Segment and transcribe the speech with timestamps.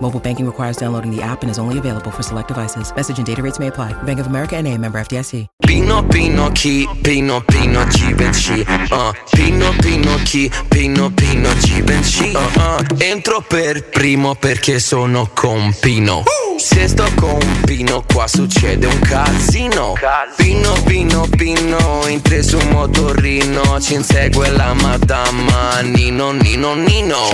[0.00, 2.90] Mobile banking requires downloading the app and is only available for select devices.
[2.94, 3.92] Message and data rates may apply.
[4.04, 5.46] Bank of America and a member FDIC.
[5.66, 12.82] Pino Pino chi, Pino Pino Givenchy uh, Pino Pino chi, Pino Pino Givenchy uh, uh.
[12.98, 16.22] Entro per primo perché sono con Pino
[16.56, 19.92] Se sto con Pino qua succede un casino
[20.36, 27.28] Pino Pino Pino in tre su un motorino Ci insegue la madama Nino Nino Nino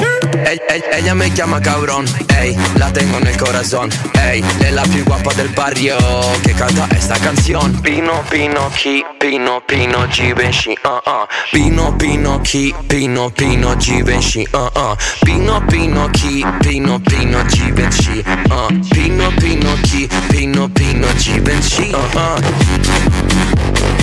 [0.45, 2.05] E- e- Ella me chiama cabron
[2.37, 5.97] Ey, la tengo nel corazón Ey, è la più guapa del barrio
[6.43, 7.81] Che canta esta canción.
[7.81, 11.27] Pino Pino chi, Pino Pino Givenchy uh uh.
[11.51, 14.97] Pino Pino chi, Pino Pino Givenchy uh uh.
[15.21, 18.79] Pino Pino chi, Pino Pino Givenchy uh.
[18.89, 24.03] Pino Pino chi, Pino Pino Givenchy uh uh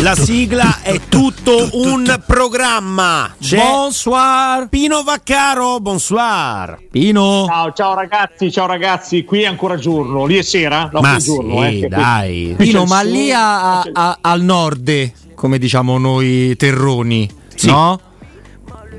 [0.00, 3.34] La sigla è tutto un programma.
[3.40, 4.68] C'è Bonsoir.
[4.68, 6.78] Pino Vaccaro, bonsoir.
[6.90, 7.44] Pino.
[7.46, 10.88] Ciao, ciao ragazzi, ciao ragazzi, qui è ancora giorno, lì è sera?
[10.92, 12.54] No, Ma è giorno, sì, eh, dai.
[12.56, 17.28] Pino, ma lì a- il- a- al nord, come diciamo noi terroni,
[17.62, 18.00] no?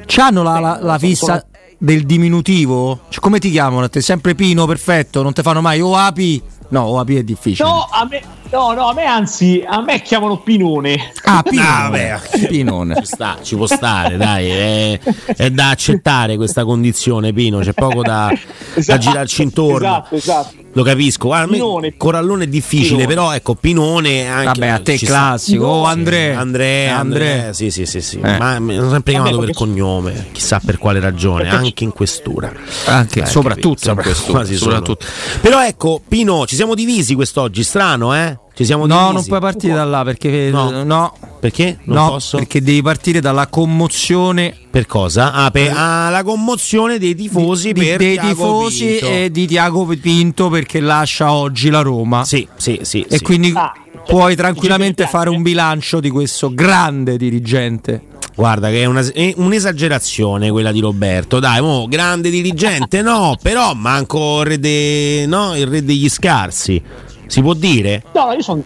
[0.06, 1.46] C'hanno la, la- la fissa
[1.78, 3.02] del diminutivo?
[3.10, 3.88] Cioè, come ti chiamano?
[3.90, 6.42] Te sempre Pino, perfetto, non te fanno mai o api?
[6.70, 7.68] No, o api è difficile.
[7.68, 8.22] No, a me,
[8.52, 11.14] no, no, a me anzi, a me chiamano Pinone.
[11.24, 11.68] Ah, Pinone.
[11.68, 12.48] Ah, beh.
[12.48, 12.96] Pinone.
[13.02, 15.00] Ci sta, ci può stare, dai, è,
[15.36, 17.60] è da accettare questa condizione, Pino.
[17.60, 18.40] C'è poco da, da
[18.76, 19.88] Esatto, girarci intorno.
[19.88, 20.54] Esatto, esatto.
[20.74, 21.28] Lo capisco.
[21.30, 21.98] Guarda, a me.
[21.98, 23.08] Corallone è difficile, Pinone.
[23.08, 25.64] però ecco, Pinone anche Vabbè, a te classico.
[25.64, 25.72] sta.
[25.74, 26.40] Oh, Sì, Andrea.
[26.40, 27.54] Andrea, Andrea.
[27.54, 28.20] Sì, sì, sì, sì.
[28.24, 28.38] Eh.
[28.38, 31.92] Ma mi hanno sempre chiamato Vabbè, per perché- cognome, chissà per quale ragione, anche in
[31.92, 32.52] questura.
[32.86, 34.32] Anche, Eh, soprattutto in capito, questo.
[34.32, 35.06] quasi soprattutto.
[35.08, 35.40] sono.
[35.42, 38.38] Però ecco, Pino, ci siamo divisi quest'oggi, strano, eh?
[38.54, 39.14] Ci siamo No, divisi.
[39.14, 40.84] non puoi partire da là perché No.
[40.84, 41.80] no, Perché?
[41.86, 42.36] Non no, posso?
[42.38, 45.32] perché devi partire dalla commozione Per cosa?
[45.32, 49.06] Ah, per, ah, la commozione dei tifosi di- per dei Tiago tifosi Pinto.
[49.08, 52.26] e di Tiago Pinto perché lascia oggi la Roma.
[52.26, 53.06] Sì, sì, sì.
[53.10, 53.24] E sì.
[53.24, 53.72] quindi Ah,
[54.06, 58.02] puoi tranquillamente fare un bilancio di questo grande dirigente.
[58.40, 61.42] Guarda che è, una- è un'esagerazione quella di Roberto.
[61.42, 66.82] Dai, mo, grande dirigente, no, però manco il re, de- no, il re degli scarsi.
[67.28, 68.02] Si può dire?
[68.14, 68.64] No, no, io sono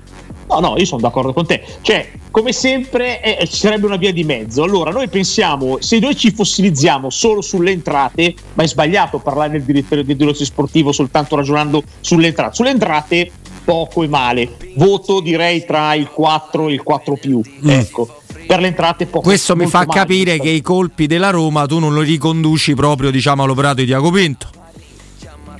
[0.47, 1.63] no, no, io sono d'accordo con te.
[1.81, 4.61] Cioè, come sempre eh, ci sarebbe una via di mezzo.
[4.61, 9.63] Allora, noi pensiamo, se noi ci fossilizziamo solo sulle entrate, ma è sbagliato parlare del
[9.63, 12.53] direttore del direttore sportivo soltanto ragionando sulle entrate.
[12.53, 13.31] Sulle entrate
[13.65, 14.55] poco e male.
[14.75, 17.41] Voto direi tra il 4 e il 4 più.
[17.65, 18.21] Ecco.
[18.45, 21.95] Per le entrate poco Questo mi fa capire che i colpi della Roma tu non
[21.95, 24.61] li riconduci proprio diciamo all'operato di Tiago Pinto.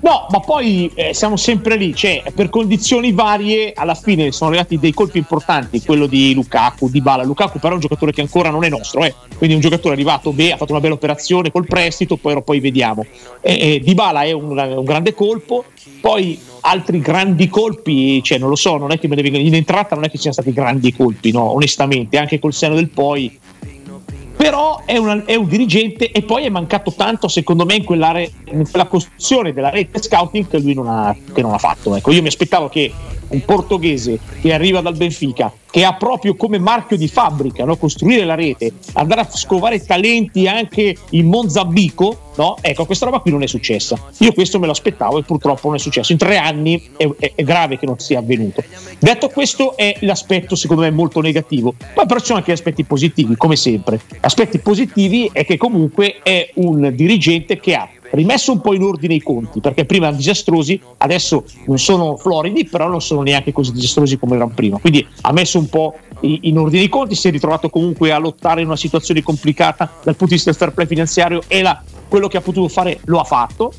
[0.04, 4.78] No, ma poi eh, siamo sempre lì, cioè per condizioni varie alla fine sono arrivati
[4.78, 7.24] dei colpi importanti, quello di Lukaku, di Bala.
[7.24, 9.16] Lukaku però è un giocatore che ancora non è nostro, eh.
[9.38, 12.60] quindi è un giocatore arrivato bene, ha fatto una bella operazione col prestito, poi, poi
[12.60, 13.06] vediamo.
[13.40, 15.64] E, e Di Bala è un, un grande colpo,
[16.02, 19.53] poi altri grandi colpi, cioè non lo so, non è che me ne vengono in
[19.53, 22.90] entrata, non è che ci siano stati grandi colpi, no, onestamente, anche col seno del
[22.90, 23.38] poi.
[24.35, 28.69] Però è, una- è un dirigente e poi è mancato tanto secondo me in, in
[28.69, 32.22] quella costruzione della rete scouting che lui non ha, che non ha fatto ecco, io
[32.22, 32.91] mi aspettavo che
[33.29, 37.78] un portoghese che arriva dal Benfica che ha proprio come marchio di fabbrica no?
[37.78, 42.58] costruire la rete andare a scovare talenti anche in Mozambico no?
[42.61, 45.78] ecco questa roba qui non è successa io questo me lo aspettavo e purtroppo non
[45.78, 48.64] è successo in tre anni è, è- è grave che non sia avvenuto
[48.99, 53.35] detto questo è l'aspetto secondo me molto negativo poi però ci sono anche aspetti positivi
[53.35, 58.74] come sempre aspetti positivi è che comunque è un dirigente che ha rimesso un po'
[58.74, 63.22] in ordine i conti perché prima erano disastrosi adesso non sono floridi però non sono
[63.22, 64.78] neanche così disastrosi come erano prima.
[64.78, 68.62] Quindi ha messo un po' in ordine i conti si è ritrovato comunque a lottare
[68.62, 72.28] in una situazione complicata dal punto di vista del fair play finanziario e la- quello
[72.28, 73.72] che ha potuto fare lo ha fatto.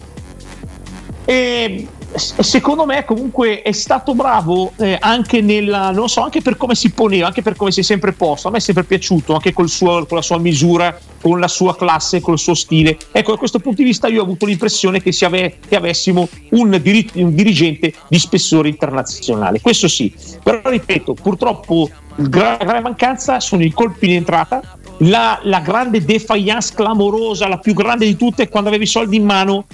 [1.25, 6.75] E secondo me comunque è stato bravo eh, anche nella non so anche per come
[6.75, 8.49] si poneva anche per come si è sempre posto.
[8.49, 12.21] A me è sempre piaciuto anche suo, con la sua misura con la sua classe
[12.21, 12.99] col suo stile.
[13.11, 16.79] Ecco da questo punto di vista io ho avuto l'impressione che, ave, che avessimo un,
[16.83, 19.61] dir- un, dirigente di spessore internazionale.
[19.63, 20.15] Questo sì.
[20.43, 24.77] Però ripeto purtroppo la grave mancanza sono i colpi in entrata.
[24.99, 29.25] La, la grande defiance clamorosa la più grande di tutte quando avevi i soldi in
[29.25, 29.65] mano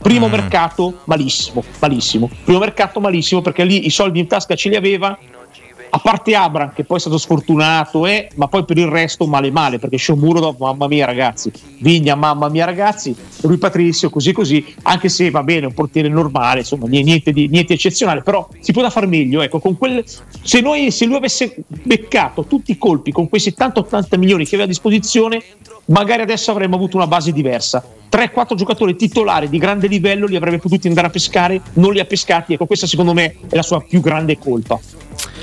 [0.00, 0.30] Primo mm.
[0.30, 2.30] mercato, malissimo, malissimo.
[2.44, 5.18] Primo mercato, malissimo perché lì i soldi in tasca ce li aveva.
[5.90, 9.50] A parte Abram, che poi è stato sfortunato, eh, ma poi per il resto male
[9.50, 15.08] male, perché Shomuro, mamma mia ragazzi, Vigna, mamma mia ragazzi, lui Patrizio, così così, anche
[15.08, 19.06] se va bene, un portiere normale, insomma, niente di, niente eccezionale, però si poteva far
[19.06, 20.04] meglio, ecco, con quel,
[20.42, 24.64] se, noi, se lui avesse beccato tutti i colpi con quei 70-80 milioni che aveva
[24.64, 25.42] a disposizione,
[25.88, 27.82] magari adesso avremmo avuto una base diversa.
[28.10, 32.04] 3-4 giocatori titolari di grande livello li avrebbe potuti andare a pescare, non li ha
[32.04, 32.54] pescati.
[32.54, 34.78] Ecco, questa secondo me è la sua più grande colpa.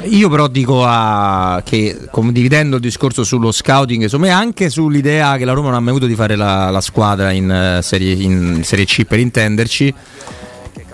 [0.06, 5.54] Io però dico a, che condividendo il discorso sullo scouting, insomma, anche sull'idea che la
[5.54, 8.86] Roma non ha mai avuto di fare la, la squadra in, uh, serie, in Serie
[8.86, 9.94] C per intenderci,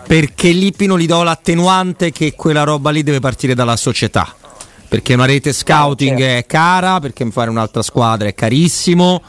[0.08, 4.36] perché lì Pino gli do l'attenuante che quella roba lì deve partire dalla società
[4.92, 6.38] perché una rete scouting certo.
[6.38, 9.22] è cara, perché fare un'altra squadra è carissimo.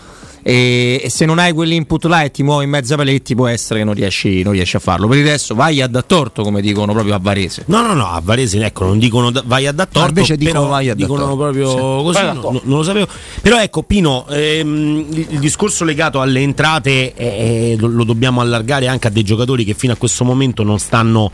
[0.43, 3.47] E, e, se non hai quell'input là e ti muovi in mezzo a paletti può
[3.47, 6.43] essere che non riesci, non riesci a farlo per il resto vai a da torto
[6.43, 9.69] come dicono proprio a Varese no no no a Varese ecco non dicono da, vai
[9.69, 11.77] a da torto invece dicono vai a da dicono proprio sì.
[11.77, 13.07] così no, no, non lo sapevo
[13.41, 18.89] però ecco Pino ehm, il, il, discorso legato alle entrate eh, lo, lo dobbiamo allargare
[18.89, 21.31] anche a dei giocatori che fino a questo momento non stanno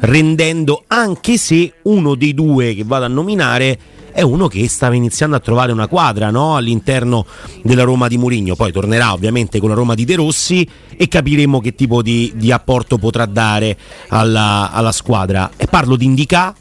[0.00, 3.78] rendendo, anche se uno dei due che vado a nominare
[4.16, 6.56] è uno che stava iniziando a trovare una quadra no?
[6.56, 7.26] all'interno
[7.62, 8.54] della Roma di Murigno.
[8.56, 10.66] Poi tornerà ovviamente con la Roma di De Rossi
[10.96, 13.76] e capiremo che tipo di, di apporto potrà dare
[14.08, 15.50] alla, alla, squadra.
[15.54, 16.54] E parlo di Indica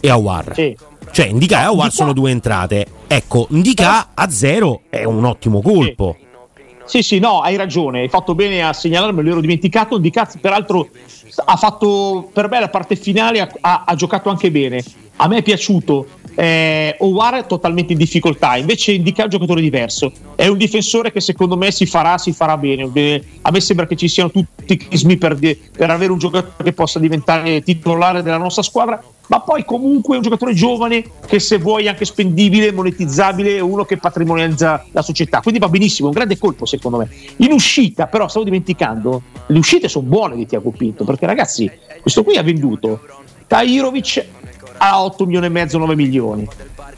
[0.00, 0.52] e Awar.
[0.54, 0.74] Sì.
[1.10, 2.86] Cioè, Indica e Awar sono due entrate.
[3.06, 6.16] Ecco, Indica a zero è un ottimo colpo.
[6.18, 6.30] Sì.
[6.84, 9.98] Sì, sì, no, hai ragione, hai fatto bene a segnalarmi, l'ero dimenticato.
[9.98, 10.88] Di cazzo, peraltro,
[11.44, 14.82] ha fatto per me la parte finale, ha, ha, ha giocato anche bene.
[15.16, 16.06] A me è piaciuto.
[16.34, 20.12] Eh, Owar è totalmente in difficoltà, invece indica un giocatore diverso.
[20.34, 22.90] È un difensore che secondo me si farà, si farà bene.
[23.42, 26.72] A me sembra che ci siano tutti i crismi per, per avere un giocatore che
[26.72, 31.56] possa diventare titolare della nostra squadra ma poi comunque è un giocatore giovane che se
[31.56, 35.40] vuoi anche spendibile, monetizzabile, è uno che patrimonializza la società.
[35.40, 37.08] Quindi va benissimo, un grande colpo secondo me.
[37.36, 41.70] In uscita, però, stavo dimenticando, le uscite sono buone di Tiago Pinto, perché ragazzi,
[42.02, 43.00] questo qui ha venduto
[43.46, 44.22] Tairovic
[44.84, 46.48] a 8 milioni e mezzo, 9 milioni.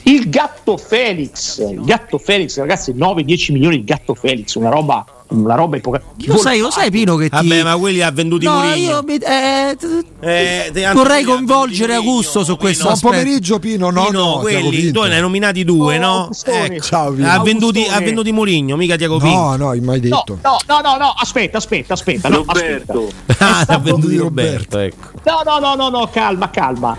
[0.05, 5.55] Il gatto Felix, il gatto Felix, ragazzi, 9-10 milioni il gatto Felix, una roba una
[5.55, 7.37] roba ipoca- lo sai, lo sai Pino che ti...
[7.37, 8.91] Vabbè, ma quelli ha venduti no, Murigno.
[8.91, 9.17] io mi...
[9.17, 9.77] eh,
[10.21, 15.15] eh, vorrei coinvolgere Augusto su questo Buon pomeriggio Pino, no, Pino, no, quelli, tu ne
[15.15, 16.29] hai nominati due, no?
[16.29, 16.53] no?
[16.53, 16.83] Ecco.
[16.83, 17.29] Ciao, Pino.
[17.29, 19.37] Ha venduti, ha venduti Murigno, mica Tiago Pinto.
[19.37, 20.39] No, no, mai detto.
[20.43, 22.29] No, no, no, no, aspetta, aspetta, aspetta.
[22.29, 23.11] No, Roberto.
[23.45, 25.11] Ah, ha venduti Roberto, ecco.
[25.25, 26.97] No, no, no, no, no, calma, calma.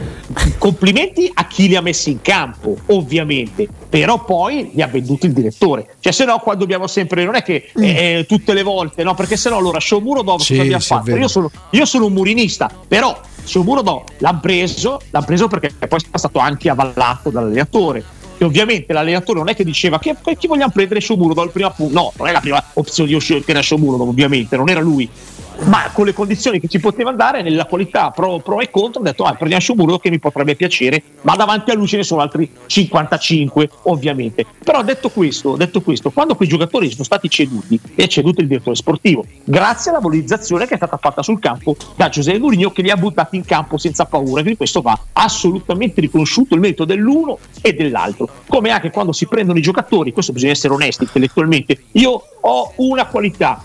[0.57, 5.33] Complimenti a chi li ha messi in campo, ovviamente, però poi li ha venduti il
[5.33, 5.95] direttore.
[5.99, 7.83] Cioè, se no, qua dobbiamo sempre, non è che mm.
[8.25, 9.13] Eh, tutte le volte, no?
[9.13, 11.15] Perché se no, allora, Shomurodov sì, cosa abbiamo sì, fatto?
[11.15, 16.17] Io sono, io sono un murinista, però Shomurodov l'ha preso, l'ha preso perché poi è
[16.17, 18.03] stato anche avallato dall'allenatore
[18.37, 21.93] e ovviamente l'allenatore non è che diceva che, chi vogliamo prendere Shomuro dal primo punto
[21.93, 25.09] no, non è la prima opzione di uscire che era Shomuro ovviamente, non era lui
[25.63, 29.03] ma con le condizioni che ci poteva andare nella qualità pro, pro e contro ho
[29.03, 32.21] detto ah, prendiamo Sciomuro che mi potrebbe piacere ma davanti a lui ce ne sono
[32.21, 34.45] altri 55 ovviamente.
[34.63, 38.75] Però detto questo, detto questo quando quei giocatori sono stati ceduti è ceduto il direttore
[38.75, 42.91] sportivo grazie alla valorizzazione che è stata fatta sul campo da Giuseppe Mourinho che li
[42.91, 47.73] ha buttati in campo senza paura quindi questo va assolutamente riconosciuto il merito dell'uno e
[47.73, 48.27] dell'altro.
[48.47, 53.05] Come anche quando si prendono i giocatori questo bisogna essere onesti intellettualmente io ho una
[53.05, 53.63] qualità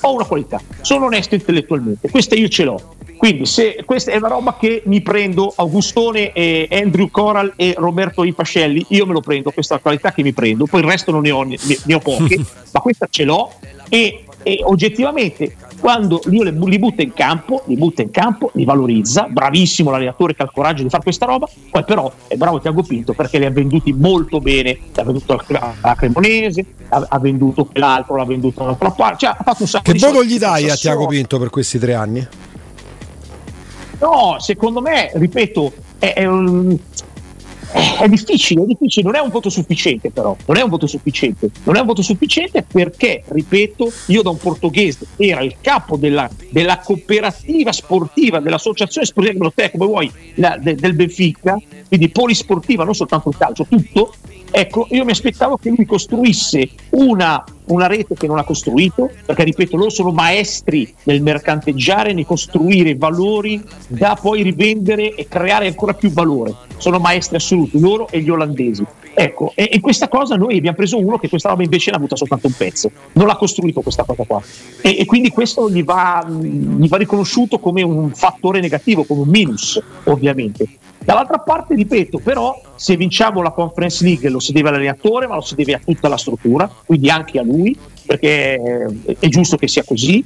[0.00, 2.94] ho una qualità, sono onesto intellettualmente, questa io ce l'ho.
[3.16, 8.24] Quindi se questa è una roba che mi prendo Augustone, e Andrew Coral e Roberto
[8.24, 11.10] Infascelli, io me lo prendo, questa è la qualità che mi prendo, poi il resto
[11.10, 12.38] non ne ho, ne, ne ho poche,
[12.72, 13.52] ma questa ce l'ho
[13.90, 19.26] e, e oggettivamente quando io li, butta in campo, li butta in campo, li valorizza,
[19.28, 22.82] bravissimo l'allenatore che ha il coraggio di fare questa roba, poi però è bravo Tiago
[22.82, 28.24] Pinto perché li ha venduti molto bene, ha venduto la, Cremonese, ha, venduto quell'altro, l'ha
[28.24, 30.76] venduto un'altra parte, cioè ha fatto un sacco che di Che voto gli dai a
[30.76, 32.26] Tiago Pinto per questi tre anni?
[33.98, 36.78] No, secondo me, ripeto, è, è un
[37.72, 41.50] è difficile, è difficile, non è un voto sufficiente però, non è un voto sufficiente,
[41.64, 46.28] non è un voto sufficiente perché, ripeto, io da un portoghese era il capo della,
[46.50, 52.94] della cooperativa sportiva, dell'associazione sportiva, te come vuoi, la, de, del Benfica, quindi polisportiva, non
[52.94, 54.14] soltanto il calcio, tutto,
[54.50, 59.44] ecco, io mi aspettavo che lui costruisse una, una rete che non ha costruito, perché
[59.44, 65.94] ripeto, loro sono maestri nel mercanteggiare, nel costruire valori da poi rivendere e creare ancora
[65.94, 68.84] più valore, sono maestri assoluti, loro e gli olandesi.
[69.12, 72.16] Ecco, e, e, questa cosa noi abbiamo preso uno che questa roba invece l'ha avuta
[72.16, 74.42] soltanto un pezzo, non l'ha costruito questa cosa qua.
[74.80, 79.28] E, e quindi questo gli va, gli va riconosciuto come un fattore negativo, come un
[79.28, 80.66] minus, ovviamente.
[81.02, 85.40] Dall'altra parte, ripeto, però, se vinciamo la Conference League lo si deve all'allenatore, ma lo
[85.40, 87.76] si deve a tutta la struttura, quindi anche a lui,
[88.06, 88.86] perché
[89.18, 90.22] è giusto che sia così.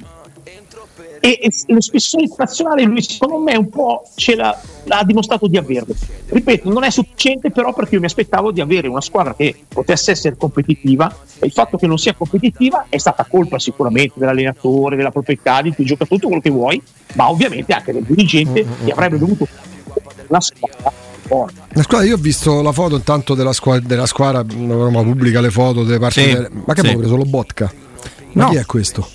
[1.25, 5.57] E, e lo spessore internazionale lui secondo me un po' ce l'ha, l'ha dimostrato di
[5.57, 5.95] averlo.
[6.27, 10.11] Ripeto, non è sufficiente però perché io mi aspettavo di avere una squadra che potesse
[10.11, 15.09] essere competitiva e il fatto che non sia competitiva è stata colpa sicuramente dell'allenatore, della
[15.09, 16.79] proprietà, di tutti i giocatori, tutto quello che vuoi,
[17.15, 19.47] ma ovviamente anche del dirigente che avrebbe dovuto
[20.27, 20.93] la squadra
[21.27, 25.49] la squadra, io ho visto la foto intanto della squadra, della squadra Roma pubblica le
[25.49, 26.27] foto delle partite.
[26.27, 26.49] Sì, delle...
[26.53, 26.79] ma che sì.
[26.81, 27.73] abbiamo preso lo Botka?
[28.33, 28.49] Ma no.
[28.51, 29.07] chi è questo?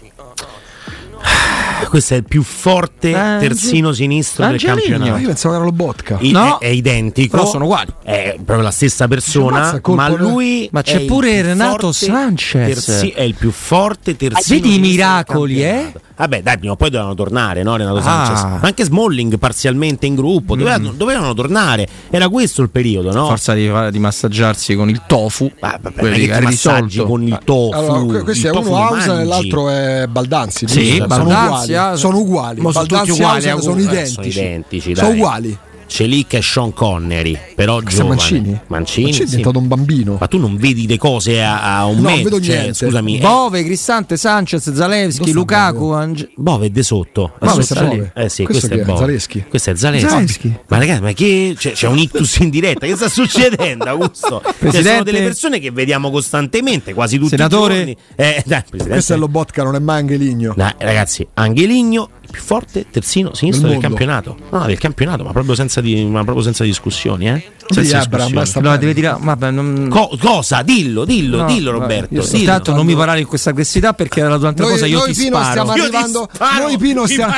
[1.90, 4.75] Questo è il più forte eh, terzino sinistro Angelino.
[4.75, 5.20] del campionato.
[5.20, 6.18] Io pensavo che era lo Botka.
[6.20, 7.37] I, no, è, è, identico.
[7.37, 7.92] Però sono uguali.
[8.02, 9.80] È proprio la stessa persona.
[9.85, 10.68] ma lui.
[10.73, 12.85] Ma c'è pure Renato Sanchez.
[12.85, 14.61] Terzi, è il più forte terzino.
[14.61, 15.92] Vedi i miracoli, eh?
[16.20, 17.76] Vabbè, dai, prima o poi dovevano tornare, no?
[17.76, 18.02] Renato ah.
[18.02, 18.42] Sanchez.
[18.42, 20.54] Ma anche Smalling parzialmente in gruppo.
[20.54, 20.96] Dovevano, mm.
[20.96, 21.88] dovevano, tornare.
[22.10, 23.26] Era questo il periodo, no?
[23.26, 25.50] Forza di, di massaggiarsi con il tofu.
[25.60, 27.78] Ah, vabbè, che ti massaggi con il tofu.
[27.78, 30.68] Allora, questo è uno Ausa e l'altro è Baldanzi.
[30.68, 31.74] Sì, Baldanzi.
[31.94, 32.60] Sono uguali.
[32.60, 33.10] Sono uguali.
[33.10, 34.30] uguali sono identici.
[34.30, 34.94] Sono identici.
[34.94, 35.58] Sono uguali.
[35.90, 38.20] Celic e Sean Connery, però Questo giovane.
[38.20, 38.61] Mancini?
[38.68, 40.16] Mancini, Mancini è diventato un bambino.
[40.20, 42.23] Ma tu non vedi le cose a, a un no, metro?
[42.23, 42.75] vedo cioè, niente.
[42.75, 43.16] Scusami.
[43.16, 43.20] Eh.
[43.20, 46.30] Bove, Cristante, Sanchez, Zalewski, Lukaku, Ange...
[46.37, 47.35] Bove è de sotto.
[47.40, 48.12] Ma questo è Bove.
[48.14, 48.99] Eh sì, questo, questo è, è Bove.
[49.00, 49.44] Zaleschi.
[49.49, 50.09] Questo è Zaleschi.
[50.09, 50.59] Zaleschi.
[50.68, 52.87] Ma ragazzi, ma che c'è, c'è un ictus in diretta?
[52.87, 54.40] Che sta succedendo, Augusto?
[54.40, 54.70] Presidente...
[54.70, 57.75] Cioè, sono delle persone che vediamo costantemente, quasi tutti Senatore.
[57.75, 57.97] i giorni.
[58.14, 60.54] Eh, dai, questo è lo Botka, non è mai Angeligno.
[60.56, 64.37] Dai, ragazzi, Angeligno più forte terzino sinistro del, del campionato.
[64.50, 67.44] No, del campionato, ma proprio senza, di, ma proprio senza discussioni, eh?
[67.66, 68.66] Senza sì, discussioni.
[68.66, 69.88] No, devi dire, vabbè, non...
[69.90, 70.62] Co- cosa?
[70.62, 72.14] Dillo, dillo, no, dillo Roberto.
[72.14, 72.38] Io, dillo.
[72.38, 75.37] Intanto non mi parlare in questa aggressività perché era noi, cosa io noi ti Pino
[75.37, 75.50] sparo.
[75.50, 77.32] Stiamo arrivando, sparo, noi Pino stiamo,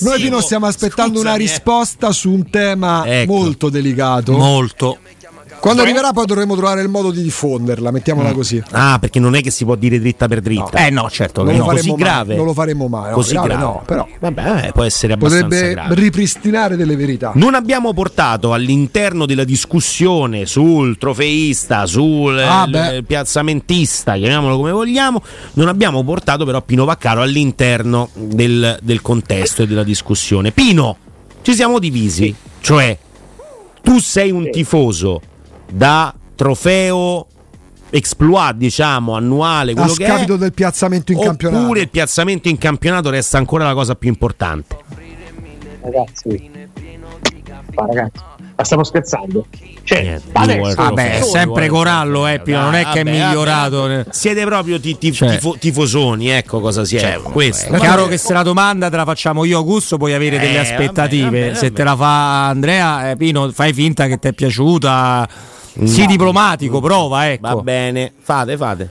[0.00, 3.32] noi Pino stiamo aspettando Scusami, una risposta su un tema ecco.
[3.32, 4.32] molto delicato.
[4.32, 4.98] Molto.
[5.60, 8.34] Quando arriverà poi dovremo trovare il modo di diffonderla, mettiamola mm.
[8.34, 8.62] così.
[8.70, 10.70] Ah, perché non è che si può dire dritta per dritta.
[10.72, 10.78] No.
[10.86, 11.64] Eh no, certo, non no.
[11.64, 12.36] lo così mai, grave.
[12.36, 13.08] Non lo faremo mai.
[13.08, 13.62] No, così grave, grave.
[13.62, 15.94] no, però Vabbè, può essere abbastanza potrebbe grave.
[15.94, 17.32] ripristinare delle verità.
[17.34, 23.02] Non abbiamo portato all'interno della discussione sul trofeista, sul Ah, l- beh.
[23.02, 25.22] piazzamentista, chiamiamolo come vogliamo,
[25.54, 30.52] non abbiamo portato però Pino Vaccaro all'interno del, del contesto e della discussione.
[30.52, 30.96] Pino,
[31.42, 32.96] ci siamo divisi, cioè
[33.82, 35.20] tu sei un tifoso
[35.70, 37.26] da trofeo
[37.90, 41.72] exploit diciamo annuale A quello che è scapito del piazzamento in oppure campionato.
[41.80, 44.76] il piazzamento in campionato resta ancora la cosa più importante
[45.82, 46.50] Ragazzi,
[47.74, 48.20] ma ragazzi,
[48.56, 49.46] ma stiamo scherzando.
[49.84, 53.80] Cioè, Niente, adesso- Vabbè, è sempre Corallo, eh, Pino, non è che è Vabbè, migliorato.
[53.82, 54.06] vabbè.
[54.10, 55.30] siete proprio ti- ti- Cioè.
[55.36, 59.44] tifo- tifosoni ecco cosa siete questo È chiaro che se la domanda te la facciamo
[59.44, 61.24] io, Augusto, puoi avere delle Eh, aspettative.
[61.26, 61.72] vabbè, vabbè, se vabbè.
[61.76, 65.28] te la fa Andrea, eh, Pino, fai finta che ti è piaciuta.
[65.82, 67.54] Sii diplomatico, prova, ecco.
[67.54, 68.88] va bene fate fate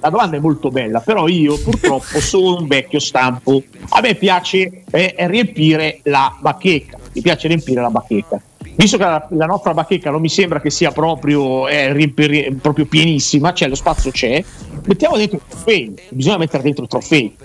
[0.00, 3.62] La domanda è molto bella, però io purtroppo sono un vecchio stampo.
[3.90, 6.98] A me piace eh, riempire la bacheca.
[7.12, 8.40] Mi piace riempire la bacheca.
[8.74, 12.86] Visto che la, la nostra bacheca non mi sembra che sia proprio, eh, riempire- proprio
[12.86, 14.42] pienissima, cioè lo spazio c'è,
[14.86, 15.94] mettiamo dentro i trofei.
[16.10, 17.36] Bisogna mettere dentro i trofei.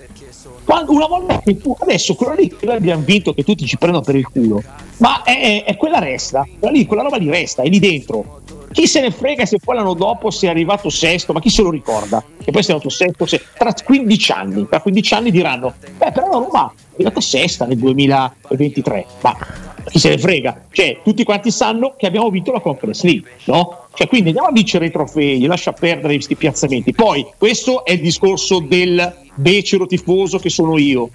[0.64, 3.76] Quando- una volta che tu adesso quello lì che noi abbiamo vinto, che tutti ci
[3.76, 4.62] prendono per il culo,
[4.98, 8.40] ma è, è- è quella resta, quella, lì, quella roba lì resta, è lì dentro.
[8.74, 11.70] Chi se ne frega se poi l'anno dopo sei arrivato sesto, ma chi se lo
[11.70, 12.24] ricorda?
[12.42, 16.26] Che poi sei arrivato sesto, se- tra 15 anni, tra 15 anni diranno, beh però
[16.26, 19.36] la Roma è arrivata sesta nel 2023, ma
[19.84, 20.64] chi se ne frega?
[20.72, 23.86] Cioè, tutti quanti sanno che abbiamo vinto la Conference League, no?
[23.94, 26.92] Cioè, quindi andiamo a vincere i trofei, lascia perdere questi piazzamenti.
[26.92, 31.10] Poi, questo è il discorso del becero tifoso che sono io.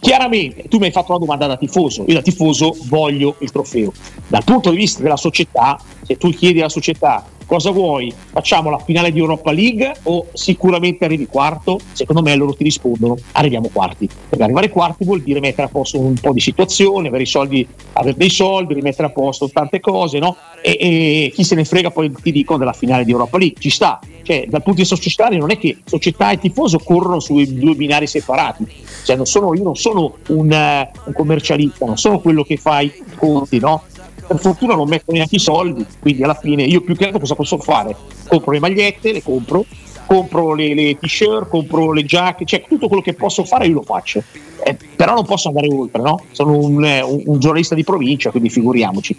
[0.00, 3.92] Chiaramente, tu mi hai fatto una domanda da tifoso, io da tifoso voglio il trofeo.
[4.26, 8.12] Dal punto di vista della società, se tu chiedi alla società cosa vuoi?
[8.30, 11.80] Facciamo la finale di Europa League o sicuramente arrivi quarto?
[11.92, 14.06] Secondo me loro ti rispondono, arriviamo quarti.
[14.28, 17.66] Perché arrivare quarti vuol dire mettere a posto un po' di situazioni, avere i soldi,
[17.94, 20.36] avere dei soldi, rimettere a posto tante cose, no?
[20.62, 23.70] E, e chi se ne frega poi ti dicono della finale di Europa League, ci
[23.70, 23.98] sta.
[24.22, 27.74] Cioè, dal punto di vista societario non è che società e tifoso corrono su due
[27.74, 28.66] binari separati.
[29.04, 32.80] Cioè, non sono, io non sono un, uh, un commercialista, non sono quello che fa
[32.80, 33.84] i conti, no?
[34.28, 37.34] Per fortuna non metto neanche i soldi, quindi alla fine io più che altro cosa
[37.34, 37.96] posso fare?
[38.28, 39.64] Compro le magliette, le compro,
[40.06, 43.82] compro le, le t-shirt, compro le giacche, cioè tutto quello che posso fare io lo
[43.82, 44.22] faccio.
[44.62, 46.22] Eh, però non posso andare oltre, no?
[46.32, 49.16] Sono un, eh, un, un giornalista di provincia, quindi figuriamoci.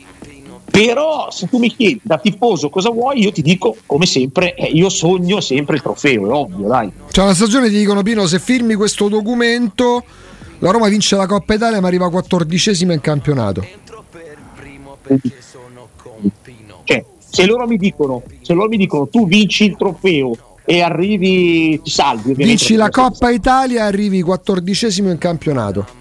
[0.70, 4.66] Però se tu mi chiedi da tifoso cosa vuoi, io ti dico come sempre, eh,
[4.66, 6.92] io sogno sempre il trofeo, è ovvio, dai.
[7.10, 10.04] C'è una stagione ti dicono Pino, se firmi questo documento
[10.60, 13.66] la Roma vince la Coppa Italia ma arriva quattordicesima in campionato.
[16.84, 21.82] Cioè, se loro mi dicono, se loro mi dicono tu vinci il trofeo e arrivi,
[21.82, 22.34] ti salvi.
[22.34, 25.98] Vinci la Coppa Italia e arrivi quattordicesimo in campionato.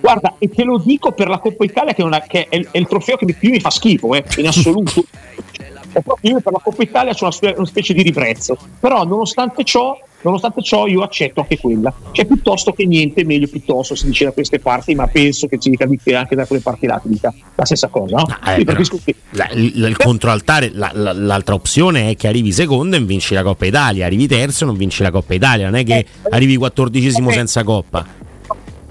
[0.00, 2.86] Guarda, e te lo dico per la Coppa Italia che, una, che è, è, il
[2.86, 5.04] trofeo che più mi fa schifo, eh, in assoluto.
[6.22, 8.58] io per la Coppa Italia c'è una, una specie di ribrezzo.
[8.80, 11.92] Però nonostante ciò Nonostante ciò, io accetto anche quella.
[12.12, 15.70] Cioè, piuttosto che niente, meglio piuttosto si dice da queste parti, ma penso che ci
[15.70, 15.84] dica
[16.16, 18.16] anche da quelle parti là, ti dica la stessa cosa.
[18.16, 18.26] No?
[18.40, 19.14] Ah, eh, che...
[19.30, 23.42] la, il, il controaltare, la, la, l'altra opzione è che arrivi secondo e vinci la
[23.42, 26.56] Coppa Italia, arrivi terzo e non vinci la Coppa Italia, non è che eh, arrivi
[26.56, 28.21] quattordicesimo eh, senza Coppa.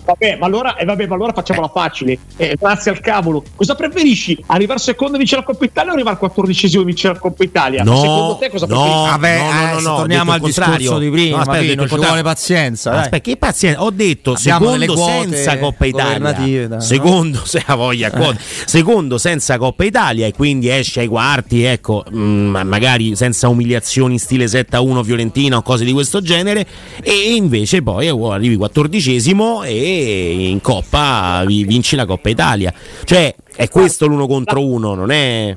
[0.03, 2.17] Vabbè, ma allora, eh, vabbè, ma allora facciamola facile.
[2.37, 3.43] Eh, grazie al cavolo.
[3.55, 4.37] Cosa preferisci?
[4.47, 7.83] Arrivare secondo e vincere la Coppa Italia o arrivare quattordicesimo e vincere la Coppa Italia?
[7.83, 9.09] No, secondo te cosa no, preferisci?
[9.09, 11.35] Vabbè, no, no, no, no torniamo al discorso di prima.
[11.35, 12.91] No, aspetta, Pino, ci vuole pazienza.
[12.91, 13.83] Aspetta, che pazienza?
[13.83, 16.79] Ho detto Abbiamo secondo senza Coppa Italia.
[16.79, 18.35] Secondo, se ha voglia, eh.
[18.65, 24.13] secondo senza Coppa Italia e quindi esce ai quarti, ecco, mh, mm, magari senza umiliazioni
[24.13, 26.65] in stile 7-1 Fiorentina o cose di questo genere.
[27.01, 32.73] E invece poi oh, arrivi quattordicesimo e in Coppa vinci la Coppa Italia.
[33.03, 35.55] Cioè, è questo l'uno contro uno, non è.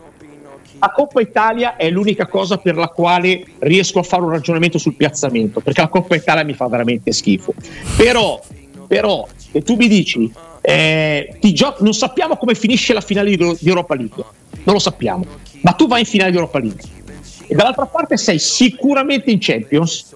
[0.79, 4.95] La Coppa Italia è l'unica cosa per la quale riesco a fare un ragionamento sul
[4.95, 7.55] piazzamento, perché la Coppa Italia mi fa veramente schifo.
[7.97, 8.41] Però,
[8.87, 13.69] però se tu mi dici, eh, gio- non sappiamo come finisce la finale di, di
[13.69, 14.25] Europa League,
[14.65, 15.25] non lo sappiamo,
[15.63, 17.03] ma tu vai in finale di Europa League
[17.47, 20.15] e dall'altra parte sei sicuramente in Champions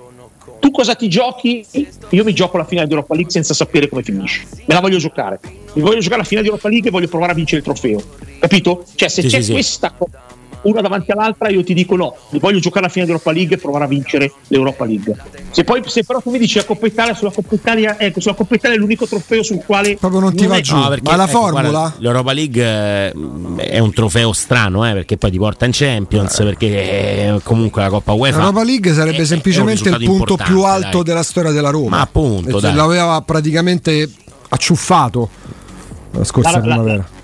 [0.58, 1.64] tu cosa ti giochi?
[2.10, 4.46] Io mi gioco la finale di Europa League senza sapere come finisce.
[4.66, 5.40] Me la voglio giocare.
[5.74, 8.02] Mi voglio giocare la finale di Europa League e voglio provare a vincere il trofeo.
[8.38, 8.84] Capito?
[8.94, 12.58] Cioè, se sì, c'è sì, questa cosa una davanti all'altra, io ti dico no, voglio
[12.58, 15.16] giocare la fine dell'Europa League e provare a vincere l'Europa League.
[15.50, 18.34] Se poi se però tu mi dici la Coppa Italia, sulla Coppa Italia, ecco, sulla
[18.34, 20.60] Coppa Italia è l'unico trofeo sul quale proprio non ti non va è...
[20.60, 20.76] giù.
[20.76, 21.68] No, perché, ma la ecco, formula?
[21.68, 23.12] Guarda, L'Europa League eh,
[23.56, 26.44] è un trofeo strano, eh, perché poi ti porta in Champions, eh.
[26.44, 28.38] perché comunque la Coppa UEFA.
[28.38, 31.04] L'Europa League sarebbe è, semplicemente è il punto più alto dai.
[31.04, 31.96] della storia della Roma.
[31.96, 34.10] Ma appunto, l'aveva praticamente
[34.50, 35.28] acciuffato
[36.12, 36.96] la scorsa la, primavera.
[36.96, 37.17] La,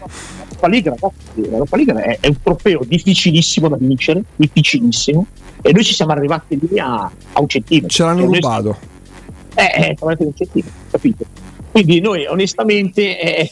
[0.65, 5.27] l'Europa League, ragazzi, l'Europa League è, è, un trofeo difficilissimo da vincere, difficilissimo,
[5.63, 7.89] e noi ci siamo arrivati lì a, a un centimetro.
[7.89, 8.77] Ce l'hanno rubato.
[9.55, 11.25] Eh, eh, un centimetro, capito?
[11.71, 13.51] Quindi noi onestamente, eh,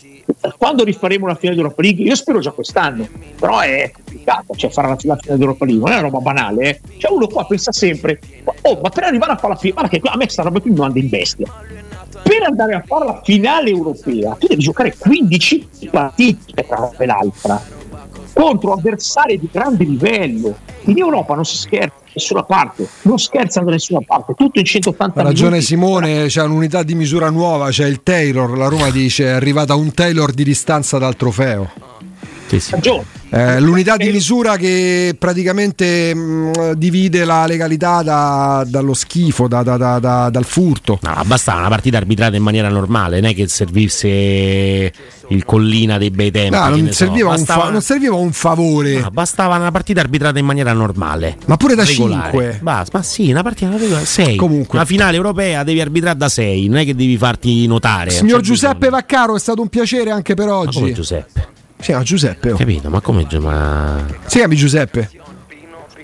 [0.56, 4.70] quando rifaremo una finale di Europa League, io spero già quest'anno, però è complicato, cioè
[4.70, 6.80] fare la finale di Europa League non è una roba banale, eh.
[6.98, 10.08] Cioè uno qua pensa sempre, oh, ma per arrivare a fare la finale, guarda che
[10.08, 11.46] a me sta roba qui mi manda in bestia
[12.22, 17.06] per andare a fare la finale europea tu devi giocare 15 partite tra una e
[17.06, 17.62] l'altra
[18.32, 23.66] contro avversari di grande livello in Europa non si scherza da nessuna parte non scherzano
[23.66, 25.66] da nessuna parte tutto in 180 ha ragione minuti.
[25.66, 29.76] Simone c'è un'unità di misura nuova c'è il Taylor la Roma dice è arrivata a
[29.76, 31.91] un Taylor di distanza dal trofeo
[33.30, 40.28] eh, l'unità di misura che praticamente mh, divide la legalità da, dallo schifo, da, da,
[40.28, 40.98] dal furto.
[41.02, 44.92] No, bastava una partita arbitrata in maniera normale, non è che servisse
[45.28, 46.56] il collina dei bei tempi.
[46.56, 47.36] No, non, serviva so.
[47.36, 47.60] bastava...
[47.60, 49.00] un fa- non, serviva un favore.
[49.00, 51.38] No, bastava una partita arbitrata in maniera normale.
[51.46, 52.60] Ma pure da 5.
[52.62, 54.36] ma sì, una partita da 6.
[54.36, 54.76] Comunque.
[54.76, 58.10] Una finale europea devi arbitrare da 6, non è che devi farti notare.
[58.10, 58.96] Signor Giuseppe bisogno.
[58.96, 60.78] Vaccaro, è stato un piacere anche per oggi.
[60.78, 61.51] Ma come Giuseppe?
[61.82, 62.52] Si chiama Giuseppe.
[62.52, 62.56] Oh.
[62.56, 64.06] Capito, ma come ma...
[64.26, 65.10] Si chiami Giuseppe?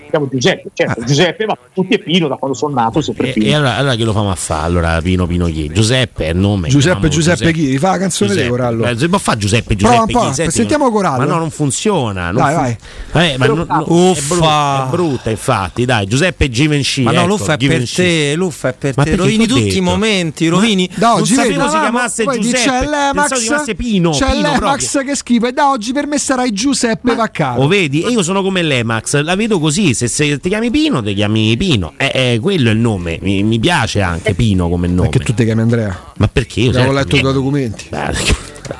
[0.09, 1.05] Chiamo Giuseppe, certo, ah.
[1.05, 3.45] Giuseppe, ma tutti è Pino da quando sono nato, sempre e, Pino.
[3.45, 4.65] E allora, allora che lo famo a fare?
[4.65, 5.69] Allora Pino Pino chi?
[5.71, 6.67] Giuseppe è il nome.
[6.67, 7.77] Giuseppe Giuseppe, Giuseppe chi?
[7.77, 8.85] Fa la canzone di Corallo.
[8.85, 10.49] Eh, ma fa Giuseppe Giuseppe Prova chi?
[10.49, 11.25] Sentiamo Corallo.
[11.25, 12.31] Ma no, non funziona.
[12.31, 12.77] Non dai, fun-
[13.11, 13.31] vai.
[13.31, 14.85] Eh, ma non, non, Uffa.
[14.85, 17.03] È, brutta, infatti, dai, Giuseppe Givenchy.
[17.03, 19.15] Ma no, ecco, l'uffa è per te, l'uffa è per te.
[19.15, 20.89] Rovini tutti i momenti, rovini.
[20.95, 22.57] Da oggi non sapevo si chiamasse Giuseppe.
[22.57, 24.11] C'è l'Emax, Pino.
[24.11, 27.61] C'è l'Emax che schifo e da oggi per me sarai Giuseppe Vaccaro.
[27.61, 28.03] Lo vedi?
[28.03, 31.57] E io sono come l'Emax, la vedo così, se, se ti chiami Pino, ti chiami
[31.57, 31.93] Pino.
[31.97, 35.09] Eh, eh, quello è il nome, mi, mi piace anche Pino come nome.
[35.09, 36.13] Perché tu ti chiami Andrea?
[36.15, 36.61] Ma perché?
[36.61, 37.89] Io Avevo letto i tuoi documenti.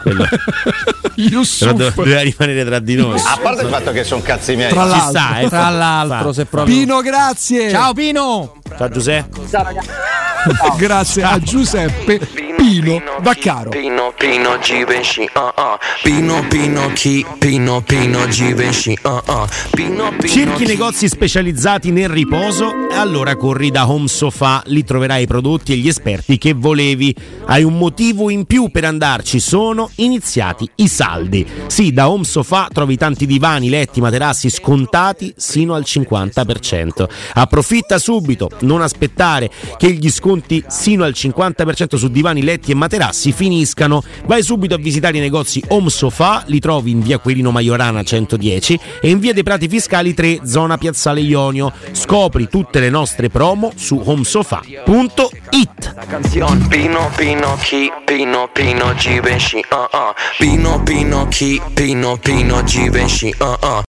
[0.01, 0.25] Quello...
[1.59, 3.19] Però doveva rimanere tra di noi.
[3.19, 4.69] A parte il fatto che sono cazzi miei.
[4.69, 6.73] Tra l'altro, sta, eh, tra l'altro se proprio...
[6.73, 7.69] Pino, grazie.
[7.69, 8.55] Ciao Pino.
[8.77, 9.41] Ciao Giuseppe.
[9.49, 9.89] Ciao ragazzi.
[10.77, 13.71] grazie a Giuseppe Pino Vaccaro.
[13.71, 15.27] Pino Pino Givenchy.
[15.33, 15.77] Uh, uh.
[16.03, 17.25] Pino Pino chi?
[17.39, 18.95] Pino Pino Givenchy.
[19.01, 19.47] Uh, uh.
[19.71, 20.27] Pino Pino.
[20.27, 22.71] Cerchi negozi specializzati nel riposo?
[22.91, 27.15] Allora corri da Home Sofa, lì troverai i prodotti e gli esperti che volevi.
[27.45, 31.47] Hai un motivo in più per andarci, sono iniziati i saldi.
[31.65, 37.09] Sì, da Home Sofa trovi tanti divani, letti, materassi scontati sino al 50%.
[37.33, 43.31] Approfitta subito, non aspettare che gli sconti sino al 50% su divani, letti e materassi
[43.31, 44.03] finiscano.
[44.25, 48.79] Vai subito a visitare i negozi Home Sofa, li trovi in via Quirino Maiorana 110
[49.01, 51.71] e in via dei Prati Fiscali 3, zona Piazzale Ionio.
[51.91, 55.93] Scopri tutte le nostre promo su homesofa.it.
[56.69, 63.43] Pino Pino chi Pino Pino Givenchy uh uh Pino Pino chi Pino Pino Givenchy uh
[63.43, 63.69] uh